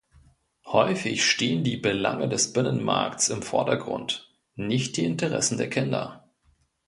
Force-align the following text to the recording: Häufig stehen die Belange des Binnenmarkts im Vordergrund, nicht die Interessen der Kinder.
Häufig 0.65 1.23
stehen 1.23 1.63
die 1.63 1.77
Belange 1.77 2.27
des 2.27 2.53
Binnenmarkts 2.53 3.29
im 3.29 3.43
Vordergrund, 3.43 4.33
nicht 4.55 4.97
die 4.97 5.05
Interessen 5.05 5.59
der 5.59 5.69
Kinder. 5.69 6.27